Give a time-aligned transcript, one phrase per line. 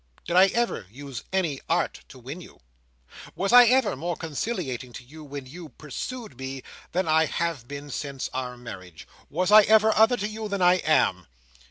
[0.25, 2.61] Did I ever use any art to win you?
[3.35, 7.91] Was I ever more conciliating to you when you pursued me, than I have been
[7.91, 9.07] since our marriage?
[9.29, 11.27] Was I ever other to you than I am?"